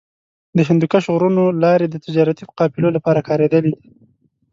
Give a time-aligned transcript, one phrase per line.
[0.57, 3.83] د هندوکش غرونو لارې د تجارتي قافلو لپاره کارېدلې دي.